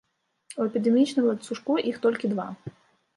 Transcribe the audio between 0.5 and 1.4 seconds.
У эпідэмічным